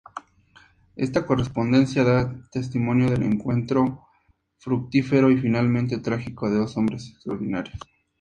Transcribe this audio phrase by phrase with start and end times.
[0.95, 4.07] Esta correspondencia da testimonio del encuentro
[4.57, 7.77] fructífero y finalmente trágico de dos hombres extraordinarios.